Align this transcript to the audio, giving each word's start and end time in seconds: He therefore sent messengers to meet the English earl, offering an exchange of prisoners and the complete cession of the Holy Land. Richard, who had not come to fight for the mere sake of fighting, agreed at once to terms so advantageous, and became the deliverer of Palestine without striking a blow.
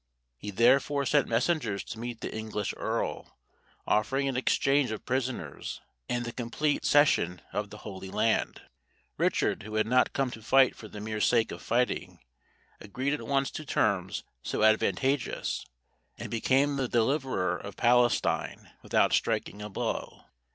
He 0.35 0.49
therefore 0.49 1.05
sent 1.05 1.27
messengers 1.27 1.83
to 1.83 1.99
meet 1.99 2.21
the 2.21 2.35
English 2.35 2.73
earl, 2.75 3.37
offering 3.85 4.27
an 4.27 4.35
exchange 4.35 4.89
of 4.89 5.05
prisoners 5.05 5.79
and 6.09 6.25
the 6.25 6.31
complete 6.31 6.83
cession 6.85 7.39
of 7.53 7.69
the 7.69 7.85
Holy 7.85 8.09
Land. 8.09 8.63
Richard, 9.19 9.61
who 9.61 9.75
had 9.75 9.85
not 9.85 10.11
come 10.13 10.31
to 10.31 10.41
fight 10.41 10.75
for 10.75 10.87
the 10.87 10.99
mere 10.99 11.21
sake 11.21 11.51
of 11.51 11.61
fighting, 11.61 12.17
agreed 12.79 13.13
at 13.13 13.21
once 13.27 13.51
to 13.51 13.63
terms 13.63 14.23
so 14.41 14.63
advantageous, 14.63 15.67
and 16.17 16.31
became 16.31 16.77
the 16.77 16.87
deliverer 16.87 17.55
of 17.55 17.77
Palestine 17.77 18.71
without 18.81 19.13
striking 19.13 19.61
a 19.61 19.69
blow. 19.69 20.23